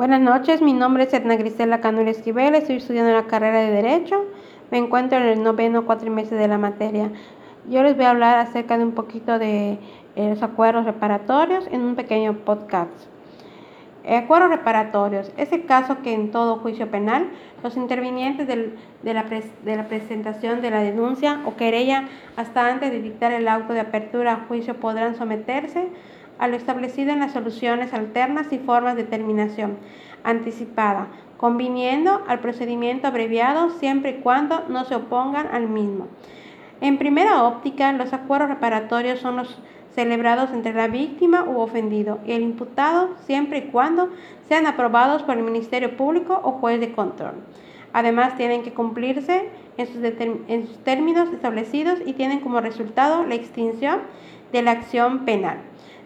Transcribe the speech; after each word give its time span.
Buenas 0.00 0.22
noches, 0.22 0.62
mi 0.62 0.72
nombre 0.72 1.02
es 1.02 1.12
Edna 1.12 1.36
Grisela 1.36 1.82
Canul 1.82 2.08
Esquivel, 2.08 2.54
estoy 2.54 2.76
estudiando 2.76 3.12
la 3.12 3.26
carrera 3.26 3.60
de 3.60 3.70
Derecho, 3.70 4.24
me 4.70 4.78
encuentro 4.78 5.18
en 5.18 5.24
el 5.24 5.42
noveno 5.42 5.84
cuatrimestre 5.84 6.38
de 6.38 6.48
la 6.48 6.56
materia. 6.56 7.10
Yo 7.68 7.82
les 7.82 7.96
voy 7.96 8.06
a 8.06 8.10
hablar 8.12 8.38
acerca 8.38 8.78
de 8.78 8.84
un 8.84 8.92
poquito 8.92 9.38
de 9.38 9.72
eh, 10.16 10.30
los 10.30 10.42
acuerdos 10.42 10.86
reparatorios 10.86 11.66
en 11.70 11.82
un 11.82 11.96
pequeño 11.96 12.32
podcast. 12.46 12.90
acuerdos 14.08 14.48
reparatorios 14.48 15.32
es 15.36 15.52
el 15.52 15.66
caso 15.66 15.98
que 16.02 16.14
en 16.14 16.30
todo 16.30 16.60
juicio 16.60 16.90
penal 16.90 17.28
los 17.62 17.76
intervinientes 17.76 18.46
de, 18.46 18.72
la 19.04 19.24
de 19.24 19.76
la 19.76 19.86
presentación 19.86 20.62
de 20.62 20.70
la 20.70 20.80
denuncia 20.80 21.42
o 21.44 21.56
querella 21.56 22.08
hasta 22.38 22.68
antes 22.68 22.90
de 22.90 23.02
dictar 23.02 23.32
el 23.32 23.46
auto 23.46 23.74
de 23.74 23.80
apertura 23.80 24.32
a 24.32 24.46
juicio 24.48 24.76
podrán 24.76 25.14
someterse 25.14 25.88
a 26.40 26.48
lo 26.48 26.56
establecido 26.56 27.12
en 27.12 27.20
las 27.20 27.32
soluciones 27.32 27.94
alternas 27.94 28.52
y 28.52 28.58
formas 28.58 28.96
de 28.96 29.04
terminación 29.04 29.76
anticipada, 30.24 31.08
conviniendo 31.36 32.22
al 32.26 32.40
procedimiento 32.40 33.06
abreviado 33.06 33.70
siempre 33.78 34.10
y 34.10 34.22
cuando 34.22 34.64
no 34.68 34.84
se 34.86 34.94
opongan 34.94 35.46
al 35.52 35.68
mismo. 35.68 36.08
En 36.80 36.98
primera 36.98 37.44
óptica, 37.44 37.92
los 37.92 38.12
acuerdos 38.14 38.48
reparatorios 38.48 39.20
son 39.20 39.36
los 39.36 39.60
celebrados 39.94 40.50
entre 40.52 40.72
la 40.72 40.88
víctima 40.88 41.44
u 41.44 41.60
ofendido 41.60 42.20
y 42.26 42.32
el 42.32 42.42
imputado 42.42 43.10
siempre 43.26 43.58
y 43.58 43.62
cuando 43.70 44.08
sean 44.48 44.66
aprobados 44.66 45.22
por 45.22 45.36
el 45.36 45.44
Ministerio 45.44 45.96
Público 45.96 46.40
o 46.42 46.52
juez 46.52 46.80
de 46.80 46.92
control. 46.92 47.34
Además, 47.92 48.36
tienen 48.36 48.62
que 48.62 48.72
cumplirse 48.72 49.48
en 49.76 49.86
sus, 50.64 50.84
términos 50.84 51.28
establecidos 51.32 51.98
y 52.06 52.12
tienen 52.12 52.40
como 52.40 52.60
resultado 52.60 53.26
la 53.26 53.34
extinción 53.34 54.00
de 54.52 54.62
la 54.62 54.70
acción 54.70 55.24
penal. 55.24 55.58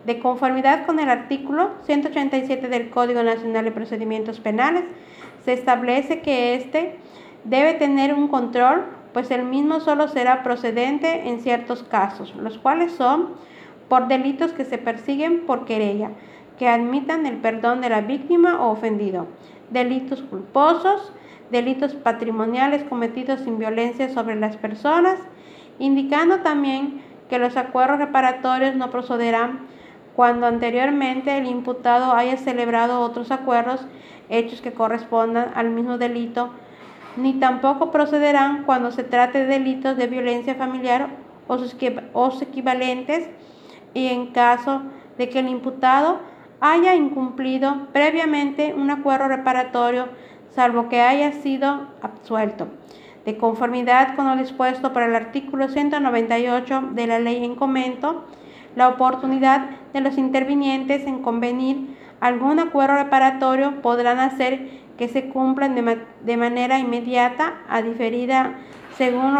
De 0.04 0.18
conformidad 0.20 0.84
con 0.84 1.00
el 1.00 1.08
artículo 1.08 1.70
187 1.84 2.68
del 2.68 2.90
Código 2.90 3.22
Nacional 3.22 3.64
de 3.64 3.72
Procedimientos 3.72 4.38
Penales, 4.38 4.84
se 5.44 5.54
establece 5.54 6.20
que 6.20 6.54
éste 6.54 6.96
debe 7.44 7.74
tener 7.74 8.12
un 8.12 8.28
control, 8.28 8.84
pues 9.14 9.30
el 9.30 9.44
mismo 9.44 9.80
solo 9.80 10.08
será 10.08 10.42
procedente 10.42 11.28
en 11.28 11.40
ciertos 11.40 11.82
casos, 11.84 12.34
los 12.36 12.58
cuales 12.58 12.92
son 12.92 13.30
por 13.88 14.08
delitos 14.08 14.52
que 14.52 14.64
se 14.64 14.76
persiguen 14.76 15.46
por 15.46 15.64
querella, 15.64 16.10
que 16.58 16.68
admitan 16.68 17.24
el 17.26 17.38
perdón 17.38 17.80
de 17.80 17.88
la 17.88 18.02
víctima 18.02 18.62
o 18.62 18.72
ofendido, 18.72 19.26
delitos 19.70 20.22
culposos, 20.22 21.12
delitos 21.50 21.94
patrimoniales 21.94 22.84
cometidos 22.84 23.40
sin 23.40 23.58
violencia 23.58 24.08
sobre 24.08 24.36
las 24.36 24.56
personas, 24.56 25.18
indicando 25.78 26.40
también 26.40 27.02
que 27.28 27.38
los 27.38 27.56
acuerdos 27.56 27.98
reparatorios 27.98 28.76
no 28.76 28.90
procederán 28.90 29.72
cuando 30.16 30.46
anteriormente 30.46 31.36
el 31.36 31.46
imputado 31.46 32.12
haya 32.12 32.36
celebrado 32.36 33.00
otros 33.00 33.30
acuerdos 33.30 33.86
hechos 34.28 34.60
que 34.60 34.72
correspondan 34.72 35.52
al 35.54 35.70
mismo 35.70 35.98
delito, 35.98 36.50
ni 37.16 37.34
tampoco 37.34 37.90
procederán 37.90 38.64
cuando 38.64 38.90
se 38.90 39.04
trate 39.04 39.40
de 39.40 39.46
delitos 39.46 39.96
de 39.96 40.06
violencia 40.06 40.54
familiar 40.54 41.08
o 41.46 41.58
sus, 41.58 42.42
equivalentes 42.42 43.28
y 43.92 44.06
en 44.08 44.28
caso 44.28 44.82
de 45.18 45.28
que 45.28 45.40
el 45.40 45.48
imputado 45.48 46.20
haya 46.60 46.94
incumplido 46.94 47.88
previamente 47.92 48.74
un 48.74 48.90
acuerdo 48.90 49.28
reparatorio, 49.28 50.08
salvo 50.50 50.88
que 50.88 51.00
haya 51.00 51.32
sido 51.32 51.88
absuelto. 52.00 52.68
De 53.24 53.36
conformidad 53.36 54.16
con 54.16 54.26
lo 54.26 54.36
dispuesto 54.36 54.92
por 54.92 55.02
el 55.02 55.14
artículo 55.14 55.68
198 55.68 56.90
de 56.92 57.06
la 57.06 57.18
ley 57.18 57.44
en 57.44 57.54
comento, 57.54 58.24
la 58.76 58.88
oportunidad 58.88 59.70
de 59.92 60.00
los 60.00 60.18
intervinientes 60.18 61.06
en 61.06 61.22
convenir 61.22 61.96
algún 62.20 62.58
acuerdo 62.58 62.96
reparatorio 62.96 63.82
podrán 63.82 64.18
hacer 64.18 64.68
que 64.96 65.08
se 65.08 65.28
cumplan 65.28 65.74
de, 65.74 66.36
manera 66.36 66.78
inmediata 66.78 67.54
a 67.68 67.82
diferida 67.82 68.54
según, 68.96 69.36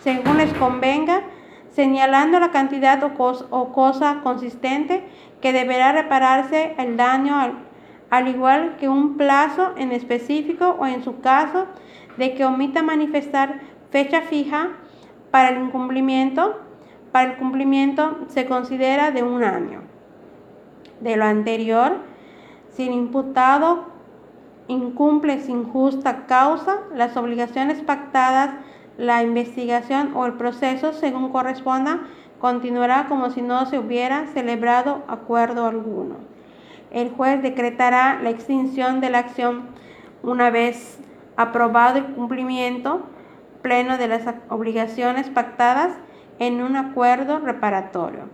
según 0.00 0.36
les 0.36 0.52
convenga, 0.54 1.22
señalando 1.70 2.38
la 2.40 2.50
cantidad 2.50 3.02
o, 3.02 3.72
cosa 3.72 4.20
consistente 4.22 5.04
que 5.40 5.52
deberá 5.52 5.92
repararse 5.92 6.74
el 6.78 6.96
daño 6.96 7.36
al 8.10 8.28
igual 8.28 8.76
que 8.78 8.88
un 8.88 9.16
plazo 9.16 9.72
en 9.76 9.92
específico 9.92 10.76
o 10.78 10.86
en 10.86 11.04
su 11.04 11.20
caso 11.20 11.66
de 12.16 12.34
que 12.34 12.44
omita 12.44 12.82
manifestar 12.82 13.60
fecha 13.90 14.22
fija 14.22 14.70
para 15.30 15.50
el 15.50 15.62
incumplimiento 15.62 16.67
para 17.12 17.30
el 17.30 17.36
cumplimiento 17.36 18.18
se 18.28 18.46
considera 18.46 19.10
de 19.10 19.22
un 19.22 19.42
año. 19.42 19.82
De 21.00 21.16
lo 21.16 21.24
anterior, 21.24 21.96
si 22.70 22.88
el 22.88 22.94
imputado 22.94 23.86
incumple 24.68 25.40
sin 25.40 25.64
justa 25.64 26.26
causa 26.26 26.80
las 26.94 27.16
obligaciones 27.16 27.80
pactadas, 27.80 28.50
la 28.96 29.22
investigación 29.22 30.12
o 30.14 30.26
el 30.26 30.34
proceso, 30.34 30.92
según 30.92 31.30
corresponda, 31.30 32.00
continuará 32.40 33.06
como 33.08 33.30
si 33.30 33.42
no 33.42 33.66
se 33.66 33.78
hubiera 33.78 34.26
celebrado 34.26 35.02
acuerdo 35.08 35.66
alguno. 35.66 36.16
El 36.90 37.10
juez 37.10 37.42
decretará 37.42 38.20
la 38.22 38.30
extinción 38.30 39.00
de 39.00 39.10
la 39.10 39.18
acción 39.18 39.68
una 40.22 40.50
vez 40.50 40.98
aprobado 41.36 41.98
el 41.98 42.06
cumplimiento 42.06 43.02
pleno 43.62 43.98
de 43.98 44.08
las 44.08 44.22
obligaciones 44.48 45.28
pactadas 45.30 45.92
en 46.38 46.62
un 46.62 46.76
acuerdo 46.76 47.38
reparatorio. 47.38 48.24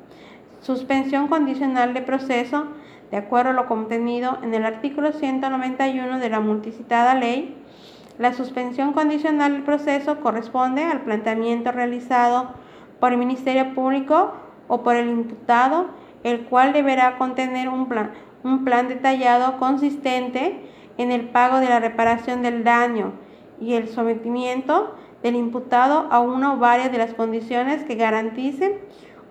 Suspensión 0.61 1.29
condicional 1.29 1.95
de 1.95 2.03
proceso, 2.03 2.67
de 3.11 3.17
acuerdo 3.19 3.51
a 3.51 3.55
lo 3.55 3.67
contenido 3.67 4.39
en 4.43 4.55
el 4.55 4.65
artículo 4.65 5.13
191 5.13 6.19
de 6.19 6.31
la 6.31 6.41
multicitada 6.41 7.15
ley. 7.15 7.57
La 8.19 8.33
suspensión 8.33 8.93
condicional 8.93 9.53
del 9.53 9.63
proceso 9.63 10.21
corresponde 10.21 10.85
al 10.85 11.03
planteamiento 11.03 11.73
realizado 11.73 12.55
por 13.01 13.13
el 13.13 13.19
Ministerio 13.19 13.75
Público 13.75 14.33
o 14.69 14.83
por 14.83 14.97
el 14.97 15.09
imputado, 15.09 15.87
el 16.23 16.45
cual 16.47 16.73
deberá 16.73 17.19
contener 17.19 17.69
un 17.69 17.89
plan, 17.89 18.13
un 18.43 18.65
plan 18.65 18.89
detallado 18.89 19.59
consistente 19.59 20.61
en 20.97 21.13
el 21.13 21.29
pago 21.29 21.59
de 21.59 21.69
la 21.69 21.81
reparación 21.81 22.43
del 22.43 22.65
daño 22.65 23.13
y 23.61 23.75
el 23.75 23.89
sometimiento 23.89 24.95
del 25.25 25.37
imputado 25.37 26.07
a 26.11 26.21
una 26.21 26.53
o 26.53 26.59
varias 26.59 26.93
de 26.93 26.99
las 26.99 27.15
condiciones 27.15 27.83
que 27.83 27.95
garanticen 27.95 28.75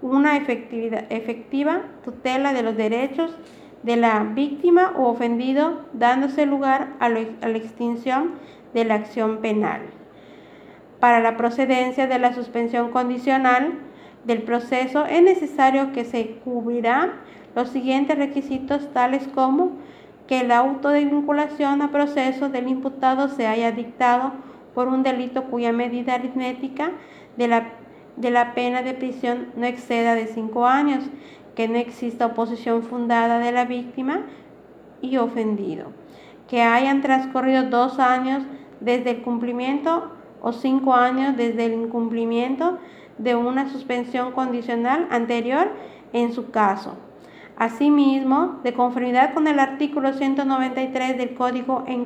una 0.02 0.36
efectiva 0.36 1.84
tutela 2.04 2.52
de 2.52 2.64
los 2.64 2.76
derechos 2.76 3.38
de 3.84 3.96
la 3.96 4.24
víctima 4.24 4.94
o 4.98 5.08
ofendido, 5.08 5.82
dándose 5.94 6.48
lugar 6.48 6.94
a, 7.00 7.10
la 7.10 7.20
extinción 7.58 8.32
de 8.74 8.86
la 8.86 8.96
acción 8.96 9.38
penal. 9.38 9.82
Para 11.00 11.20
la 11.20 11.38
procedencia 11.38 12.08
de 12.08 12.18
la 12.18 12.34
suspensión 12.34 12.90
condicional 12.90 13.74
del 14.26 14.42
proceso 14.42 15.06
es 15.06 15.22
necesario 15.22 15.92
que 15.94 16.06
se 16.06 16.38
cubrirá 16.44 17.14
los 17.56 17.70
siguientes 17.70 18.18
requisitos 18.18 18.92
tales 18.94 19.28
como 19.36 19.74
que 20.28 20.40
el 20.40 20.52
auto 20.52 20.90
de 20.90 21.06
vinculación 21.06 21.84
a 21.84 21.92
proceso 21.92 22.50
del 22.50 22.68
imputado 22.68 23.28
se 23.28 23.46
haya 23.46 23.72
dictado 23.72 24.32
por 24.74 24.88
un 24.88 25.04
delito 25.04 25.46
cuya 25.46 25.72
medida 25.72 26.16
aritmética 26.16 26.92
de 27.38 27.48
la, 27.48 27.70
de 28.16 28.32
la 28.32 28.54
pena 28.54 28.82
de 28.82 28.94
prisión 28.94 29.48
no 29.56 29.66
exceda 29.66 30.16
de 30.16 30.28
cinco 30.28 30.66
años, 30.66 31.04
que 31.56 31.68
no 31.68 31.78
exista 31.78 32.28
oposición 32.28 32.84
fundada 32.84 33.40
de 33.40 33.52
la 33.52 33.66
víctima 33.66 34.26
y 35.02 35.18
ofendido, 35.18 35.88
que 36.48 36.62
hayan 36.62 37.02
transcurrido 37.02 37.64
dos 37.64 38.00
años 38.00 38.44
desde 38.80 39.12
el 39.12 39.22
cumplimiento 39.22 40.12
o 40.42 40.52
cinco 40.52 40.94
años 40.94 41.38
desde 41.38 41.66
el 41.66 41.74
incumplimiento 41.74 42.80
de 43.18 43.36
una 43.36 43.70
suspensión 43.70 44.32
condicional 44.32 45.08
anterior 45.12 45.72
en 46.12 46.34
su 46.34 46.52
caso. 46.52 46.98
Asimismo, 47.56 48.60
de 48.64 48.74
conformidad 48.74 49.34
con 49.34 49.48
el 49.48 49.60
artículo 49.60 50.14
193 50.14 51.18
del 51.18 51.36
Código 51.36 51.84
en 51.88 52.06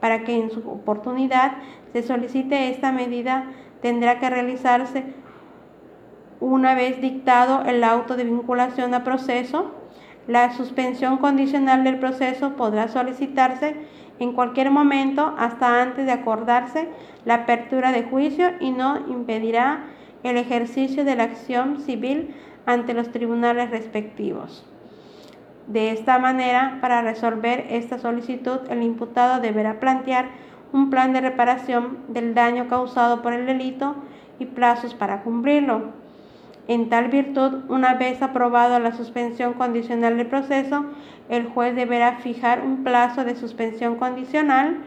para 0.00 0.24
que 0.24 0.38
en 0.38 0.50
su 0.50 0.60
oportunidad 0.60 1.52
se 1.92 2.02
solicite 2.02 2.70
esta 2.70 2.92
medida, 2.92 3.46
tendrá 3.80 4.18
que 4.18 4.30
realizarse 4.30 5.04
una 6.40 6.74
vez 6.74 7.00
dictado 7.00 7.62
el 7.64 7.82
auto 7.84 8.16
de 8.16 8.24
vinculación 8.24 8.94
a 8.94 9.04
proceso. 9.04 9.72
La 10.26 10.52
suspensión 10.52 11.18
condicional 11.18 11.84
del 11.84 11.98
proceso 11.98 12.54
podrá 12.54 12.88
solicitarse 12.88 13.76
en 14.18 14.32
cualquier 14.32 14.70
momento 14.70 15.34
hasta 15.38 15.80
antes 15.80 16.06
de 16.06 16.12
acordarse 16.12 16.88
la 17.24 17.34
apertura 17.34 17.92
de 17.92 18.02
juicio 18.02 18.50
y 18.60 18.70
no 18.70 18.98
impedirá 19.08 19.84
el 20.22 20.36
ejercicio 20.36 21.04
de 21.04 21.16
la 21.16 21.24
acción 21.24 21.80
civil 21.80 22.34
ante 22.66 22.94
los 22.94 23.10
tribunales 23.10 23.70
respectivos. 23.70 24.66
De 25.68 25.90
esta 25.90 26.18
manera, 26.18 26.78
para 26.80 27.02
resolver 27.02 27.66
esta 27.68 27.98
solicitud, 27.98 28.60
el 28.70 28.82
imputado 28.82 29.42
deberá 29.42 29.78
plantear 29.78 30.30
un 30.72 30.88
plan 30.88 31.12
de 31.12 31.20
reparación 31.20 31.98
del 32.08 32.34
daño 32.34 32.68
causado 32.68 33.20
por 33.20 33.34
el 33.34 33.44
delito 33.44 33.94
y 34.38 34.46
plazos 34.46 34.94
para 34.94 35.22
cumplirlo. 35.22 35.92
En 36.68 36.88
tal 36.88 37.08
virtud, 37.08 37.64
una 37.68 37.94
vez 37.94 38.22
aprobada 38.22 38.78
la 38.78 38.92
suspensión 38.92 39.52
condicional 39.52 40.16
del 40.16 40.26
proceso, 40.26 40.86
el 41.28 41.46
juez 41.48 41.76
deberá 41.76 42.16
fijar 42.16 42.62
un 42.64 42.82
plazo 42.82 43.24
de 43.24 43.36
suspensión 43.36 43.96
condicional, 43.96 44.78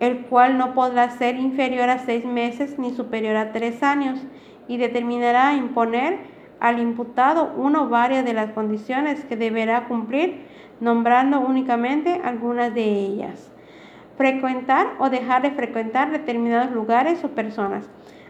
el 0.00 0.22
cual 0.26 0.58
no 0.58 0.74
podrá 0.74 1.08
ser 1.10 1.36
inferior 1.36 1.88
a 1.88 2.00
seis 2.00 2.24
meses 2.24 2.80
ni 2.80 2.90
superior 2.90 3.36
a 3.36 3.52
tres 3.52 3.84
años, 3.84 4.20
y 4.66 4.76
determinará 4.76 5.54
imponer 5.54 6.18
al 6.60 6.78
imputado 6.80 7.52
una 7.56 7.82
o 7.82 7.88
varias 7.88 8.24
de 8.24 8.34
las 8.34 8.50
condiciones 8.50 9.24
que 9.24 9.36
deberá 9.36 9.86
cumplir, 9.86 10.46
nombrando 10.80 11.40
únicamente 11.40 12.20
algunas 12.24 12.74
de 12.74 12.84
ellas. 12.84 13.50
Frecuentar 14.16 14.94
o 14.98 15.10
dejar 15.10 15.42
de 15.42 15.52
frecuentar 15.52 16.10
determinados 16.10 16.72
lugares 16.72 17.22
o 17.24 17.28
personas. 17.28 17.88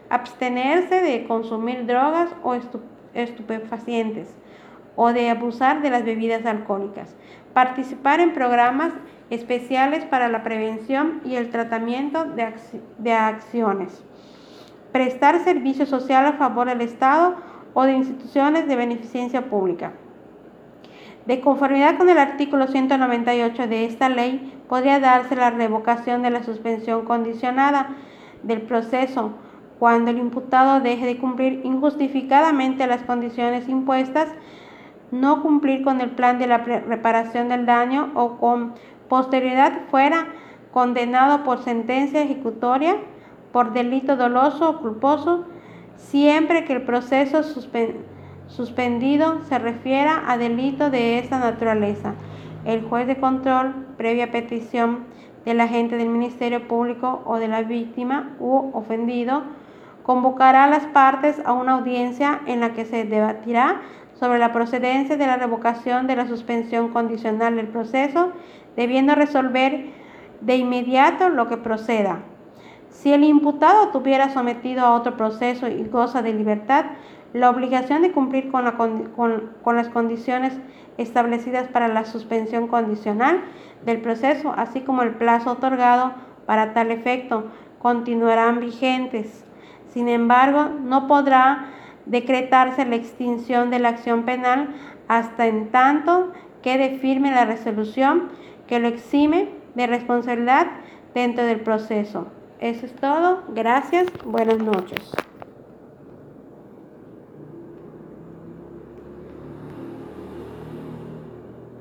Abstenerse 0.09 1.01
de 1.01 1.25
consumir 1.27 1.85
drogas 1.85 2.29
o 2.43 2.55
estupefacientes 3.13 4.35
o 4.95 5.13
de 5.13 5.29
abusar 5.29 5.81
de 5.81 5.89
las 5.89 6.03
bebidas 6.03 6.45
alcohólicas. 6.45 7.15
Participar 7.53 8.19
en 8.19 8.33
programas 8.33 8.93
especiales 9.29 10.05
para 10.05 10.27
la 10.27 10.43
prevención 10.43 11.21
y 11.23 11.35
el 11.35 11.49
tratamiento 11.49 12.25
de, 12.25 13.13
acciones. 13.13 14.03
Prestar 14.91 15.43
servicio 15.43 15.85
social 15.85 16.25
a 16.25 16.33
favor 16.33 16.67
del 16.67 16.81
Estado 16.81 17.35
o 17.73 17.83
de 17.83 17.93
instituciones 17.93 18.67
de 18.67 18.75
beneficencia 18.75 19.49
pública. 19.49 19.93
De 21.25 21.41
conformidad 21.41 21.97
con 21.97 22.09
el 22.09 22.17
artículo 22.17 22.67
198 22.67 23.67
de 23.67 23.85
esta 23.85 24.09
ley, 24.09 24.59
podría 24.67 24.99
darse 24.99 25.35
la 25.35 25.49
revocación 25.51 26.21
de 26.23 26.31
la 26.31 26.43
suspensión 26.43 27.05
condicionada 27.05 27.95
del 28.43 28.61
proceso 28.61 29.33
cuando 29.79 30.11
el 30.11 30.17
imputado 30.17 30.81
deje 30.81 31.05
de 31.05 31.17
cumplir 31.17 31.61
injustificadamente 31.63 32.85
las 32.85 33.03
condiciones 33.03 33.69
impuestas, 33.69 34.27
no 35.11 35.41
cumplir 35.41 35.83
con 35.83 36.01
el 36.01 36.11
plan 36.11 36.37
de 36.37 36.47
la 36.47 36.57
reparación 36.57 37.49
del 37.49 37.65
daño 37.65 38.11
o 38.13 38.37
con 38.37 38.73
posterioridad 39.07 39.87
fuera 39.89 40.27
condenado 40.71 41.43
por 41.43 41.63
sentencia 41.63 42.21
ejecutoria 42.21 42.97
por 43.51 43.73
delito 43.73 44.15
doloso 44.15 44.69
o 44.69 44.79
culposo 44.79 45.45
siempre 45.99 46.65
que 46.65 46.73
el 46.73 46.81
proceso 46.81 47.43
suspendido 48.47 49.41
se 49.45 49.59
refiera 49.59 50.23
a 50.27 50.37
delito 50.37 50.89
de 50.89 51.19
esa 51.19 51.39
naturaleza. 51.39 52.15
El 52.65 52.83
juez 52.83 53.05
de 53.07 53.17
control, 53.17 53.73
previa 53.97 54.31
petición 54.31 55.05
del 55.45 55.61
agente 55.61 55.97
del 55.97 56.09
Ministerio 56.09 56.67
Público 56.67 57.21
o 57.25 57.37
de 57.37 57.47
la 57.47 57.61
víctima 57.61 58.35
u 58.39 58.71
ofendido, 58.73 59.43
convocará 60.03 60.63
a 60.63 60.69
las 60.69 60.85
partes 60.87 61.41
a 61.45 61.53
una 61.53 61.73
audiencia 61.73 62.41
en 62.47 62.59
la 62.59 62.73
que 62.73 62.85
se 62.85 63.05
debatirá 63.05 63.81
sobre 64.19 64.39
la 64.39 64.51
procedencia 64.51 65.15
de 65.15 65.27
la 65.27 65.37
revocación 65.37 66.07
de 66.07 66.15
la 66.15 66.27
suspensión 66.27 66.89
condicional 66.89 67.55
del 67.55 67.67
proceso, 67.67 68.31
debiendo 68.75 69.15
resolver 69.15 69.91
de 70.41 70.55
inmediato 70.55 71.29
lo 71.29 71.47
que 71.47 71.57
proceda. 71.57 72.19
Si 72.89 73.13
el 73.13 73.23
imputado 73.23 73.89
tuviera 73.89 74.29
sometido 74.29 74.85
a 74.85 74.93
otro 74.93 75.15
proceso 75.15 75.67
y 75.67 75.83
goza 75.85 76.21
de 76.21 76.33
libertad, 76.33 76.85
la 77.33 77.49
obligación 77.49 78.01
de 78.01 78.11
cumplir 78.11 78.51
con, 78.51 78.65
las 79.75 79.89
condiciones 79.89 80.53
establecidas 80.97 81.67
para 81.67 81.87
la 81.87 82.05
suspensión 82.05 82.67
condicional 82.67 83.41
del 83.85 84.01
proceso, 84.01 84.53
así 84.57 84.81
como 84.81 85.03
el 85.03 85.15
plazo 85.15 85.51
otorgado 85.51 86.13
para 86.45 86.73
tal 86.73 86.91
efecto, 86.91 87.51
continuarán 87.79 88.59
vigentes. 88.59 89.45
Sin 89.87 90.09
embargo, 90.09 90.69
no 90.81 91.07
podrá 91.07 91.67
decretarse 92.05 92.85
la 92.85 92.95
extinción 92.95 93.69
de 93.69 93.79
la 93.79 93.89
acción 93.89 94.23
penal 94.23 94.69
hasta 95.07 95.47
en 95.47 95.69
tanto 95.69 96.31
quede 96.63 96.97
firme 96.97 97.31
la 97.31 97.45
resolución 97.45 98.29
que 98.67 98.79
lo 98.79 98.87
exime 98.87 99.49
de 99.75 99.87
responsabilidad 99.87 100.67
dentro 101.13 101.45
del 101.45 101.61
proceso. 101.61 102.27
Eso 102.59 102.85
es 102.85 102.95
todo. 102.95 103.43
Gracias. 103.49 104.07
Buenas 104.25 104.59
noches. 104.59 105.11